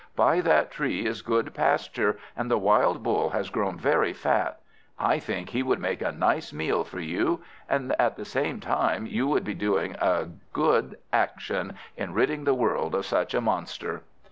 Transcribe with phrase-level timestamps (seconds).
[0.15, 4.59] By that tree is good pasture, and the wild Bull has grown very fat.
[4.97, 9.05] I think he would make a nice meal for you; and at the same time
[9.05, 14.01] you would be doing a good action in ridding the world of such a monster."